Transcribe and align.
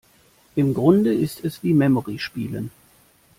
Im 0.55 0.73
Grunde 0.73 1.13
ist 1.13 1.43
es 1.45 1.61
wie 1.61 1.75
Memory 1.75 2.17
spielen. 2.17 2.71